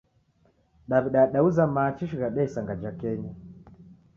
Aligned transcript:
Daw'ida 0.93 1.19
yadauza 1.25 1.67
machi 1.75 2.07
shighadi 2.13 2.39
ya 2.39 2.45
isanga 2.51 2.75
ja 2.81 2.91
kenya. 3.01 3.33